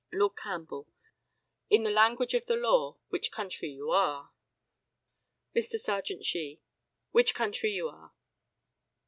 Lord 0.11 0.35
CAMPBELL: 0.35 0.87
In 1.69 1.83
the 1.83 1.91
language 1.91 2.33
of 2.33 2.47
the 2.47 2.55
law 2.55 2.97
"which 3.09 3.31
country 3.31 3.69
you 3.69 3.91
are." 3.91 4.31
Mr. 5.55 5.79
Serjeant 5.79 6.25
SHEE: 6.25 6.59
Which 7.11 7.35
country 7.35 7.73
you 7.73 7.87
are. 7.87 8.11